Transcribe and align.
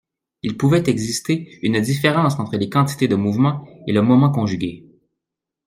il 0.41 0.57
pouvait 0.57 0.81
exister 0.89 1.59
une 1.61 1.79
différence 1.79 2.39
entre 2.39 2.57
la 2.57 2.65
quantité 2.65 3.07
de 3.07 3.13
mouvement 3.13 3.67
et 3.87 3.93
le 3.93 4.01
moment 4.01 4.31
conjugué 4.31 4.87